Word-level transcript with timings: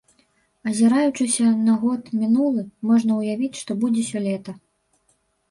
Азіраючыся 0.69 1.49
на 1.67 1.75
год 1.81 2.09
мінулы, 2.23 2.65
можна 2.93 3.11
ўявіць, 3.21 3.53
што 3.61 3.79
будзе 3.85 4.09
сёлета. 4.11 4.59